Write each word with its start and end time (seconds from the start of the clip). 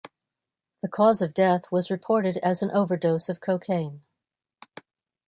The 0.81 0.87
cause 0.87 1.21
of 1.21 1.31
death 1.31 1.71
was 1.71 1.91
reported 1.91 2.37
as 2.37 2.63
an 2.63 2.71
overdose 2.71 3.29
of 3.29 3.39
cocaine. 3.39 4.01